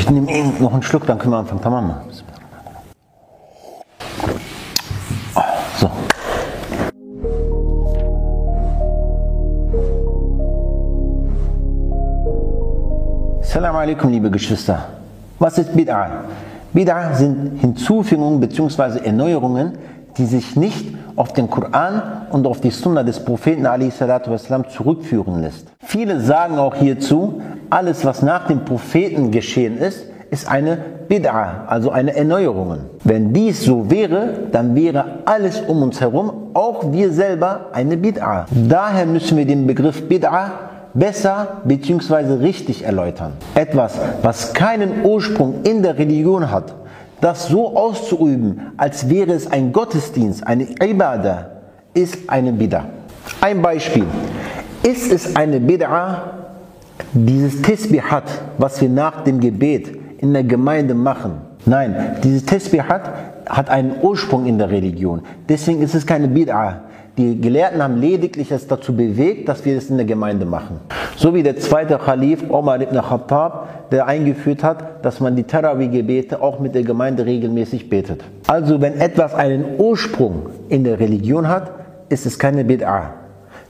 [0.00, 1.60] Ich nehme eh noch einen Schluck, dann können wir anfangen.
[1.60, 1.94] Tamam.
[5.76, 5.90] So.
[13.42, 14.86] Assalamu alaikum, liebe Geschwister.
[15.38, 16.08] Was ist Bid'ah?
[16.74, 19.04] Bid'ah sind Hinzufügungen bzw.
[19.04, 19.74] Erneuerungen,
[20.18, 25.68] die sich nicht auf den Koran und auf die Sunna des Propheten wassalam, zurückführen lässt.
[25.80, 30.78] Viele sagen auch hierzu, alles was nach dem Propheten geschehen ist, ist eine
[31.08, 32.78] Bid'a, also eine Erneuerung.
[33.02, 38.44] Wenn dies so wäre, dann wäre alles um uns herum, auch wir selber, eine Bid'a.
[38.50, 40.50] Daher müssen wir den Begriff Bid'a
[40.94, 42.34] besser bzw.
[42.34, 43.32] richtig erläutern.
[43.54, 46.74] Etwas, was keinen Ursprung in der Religion hat,
[47.20, 51.50] das so auszuüben, als wäre es ein Gottesdienst, eine Ibadah,
[51.94, 52.84] ist eine Bid'ah.
[53.40, 54.04] Ein Beispiel.
[54.82, 56.22] Ist es eine Bid'ah,
[57.12, 58.24] dieses Tisbihat,
[58.58, 61.40] was wir nach dem Gebet in der Gemeinde machen?
[61.66, 63.10] Nein, dieses Tisbihat
[63.46, 65.22] hat einen Ursprung in der Religion.
[65.48, 66.76] Deswegen ist es keine Bid'ah.
[67.20, 70.80] Die Gelehrten haben lediglich es dazu bewegt, dass wir es in der Gemeinde machen.
[71.16, 76.40] So wie der zweite Khalif Omar ibn Khattab, der eingeführt hat, dass man die Tarawih-Gebete
[76.40, 78.24] auch mit der Gemeinde regelmäßig betet.
[78.46, 81.70] Also wenn etwas einen Ursprung in der Religion hat,
[82.08, 83.10] ist es keine Bid'ah.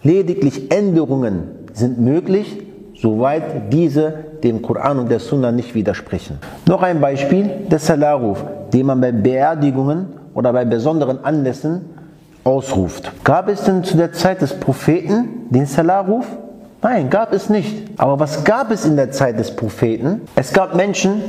[0.05, 2.62] Lediglich Änderungen sind möglich,
[2.95, 6.39] soweit diese dem Koran und der Sunna nicht widersprechen.
[6.69, 11.98] Noch ein Beispiel, der Salaruf, den man bei Beerdigungen oder bei besonderen Anlässen
[12.45, 13.13] ausruft.
[13.25, 16.27] Gab es denn zu der Zeit des Propheten den Salarruf?
[16.83, 17.91] Nein, gab es nicht.
[17.99, 20.23] Aber was gab es in der Zeit des Propheten?
[20.35, 21.21] Es gab Menschen,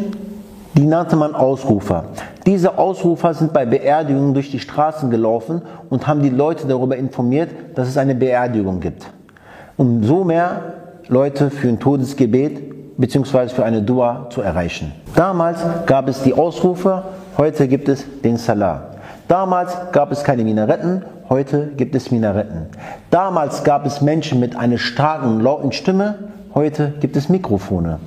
[0.76, 2.06] die nannte man Ausrufer.
[2.46, 7.50] Diese Ausrufer sind bei Beerdigungen durch die Straßen gelaufen und haben die Leute darüber informiert,
[7.76, 9.06] dass es eine Beerdigung gibt.
[9.76, 10.62] Um so mehr
[11.10, 13.50] Leute für ein Todesgebet bzw.
[13.50, 14.94] für eine Dua zu erreichen.
[15.16, 17.04] Damals gab es die Ausrufer,
[17.38, 18.91] heute gibt es den Salah.
[19.32, 22.66] Damals gab es keine Minaretten, heute gibt es Minaretten.
[23.12, 26.16] Damals gab es Menschen mit einer starken, lauten Stimme,
[26.54, 28.00] heute gibt es Mikrofone.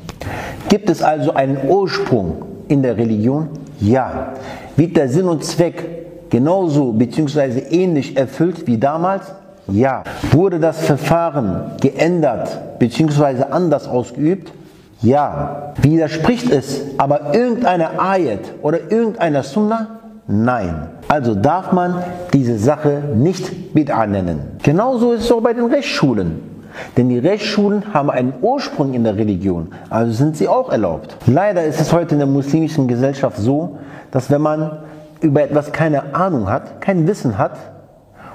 [0.68, 3.48] Gibt es also einen Ursprung in der Religion?
[3.80, 4.34] Ja.
[4.76, 7.60] Wird der Sinn und Zweck genauso bzw.
[7.70, 9.32] ähnlich erfüllt wie damals?
[9.66, 10.04] Ja.
[10.30, 13.44] Wurde das Verfahren geändert bzw.
[13.50, 14.52] anders ausgeübt?
[15.00, 15.72] Ja.
[15.80, 20.03] Widerspricht es aber irgendeiner Ayat oder irgendeiner Sunnah?
[20.26, 20.88] Nein.
[21.08, 22.02] Also darf man
[22.32, 24.56] diese Sache nicht Bid'a nennen.
[24.62, 26.54] Genauso ist es auch bei den Rechtsschulen.
[26.96, 31.16] Denn die Rechtsschulen haben einen Ursprung in der Religion, also sind sie auch erlaubt.
[31.26, 33.78] Leider ist es heute in der muslimischen Gesellschaft so,
[34.10, 34.78] dass wenn man
[35.20, 37.56] über etwas keine Ahnung hat, kein Wissen hat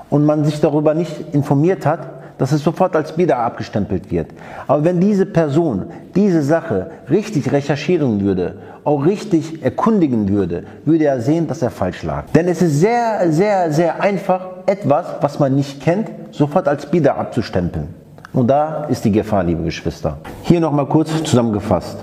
[0.09, 4.27] und man sich darüber nicht informiert hat, dass es sofort als Bida abgestempelt wird.
[4.65, 5.85] Aber wenn diese Person
[6.15, 8.55] diese Sache richtig recherchieren würde,
[8.85, 12.23] auch richtig erkundigen würde, würde er sehen, dass er falsch lag.
[12.33, 17.15] Denn es ist sehr, sehr, sehr einfach, etwas, was man nicht kennt, sofort als Bida
[17.15, 17.89] abzustempeln.
[18.31, 20.17] Und da ist die Gefahr, liebe Geschwister.
[20.43, 21.97] Hier nochmal kurz zusammengefasst.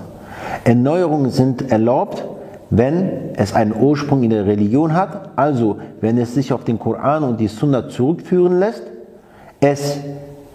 [0.63, 2.23] Erneuerungen sind erlaubt,
[2.69, 7.23] wenn es einen Ursprung in der Religion hat, also wenn es sich auf den Koran
[7.23, 8.83] und die Sunna zurückführen lässt,
[9.59, 9.97] es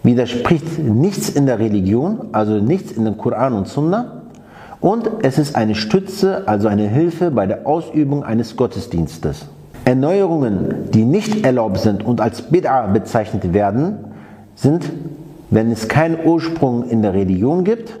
[0.03, 4.23] widerspricht nichts in der Religion, also nichts in dem Koran und Sunna.
[4.79, 9.45] Und es ist eine Stütze, also eine Hilfe bei der Ausübung eines Gottesdienstes.
[9.85, 13.97] Erneuerungen, die nicht erlaubt sind und als Bid'a bezeichnet werden,
[14.55, 14.89] sind,
[15.49, 17.99] wenn es keinen Ursprung in der Religion gibt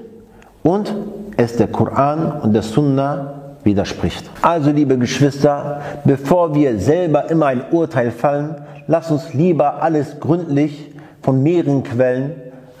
[0.61, 0.93] und
[1.37, 4.29] es der Koran und der Sunna widerspricht.
[4.41, 8.55] Also liebe Geschwister, bevor wir selber immer ein Urteil fallen,
[8.87, 10.91] lass uns lieber alles gründlich
[11.21, 12.31] von mehreren Quellen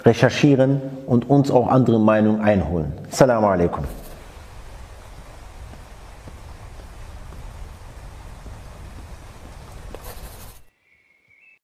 [0.05, 2.93] recherchieren und uns auch andere Meinungen einholen.
[3.09, 3.85] Assalamu alaikum.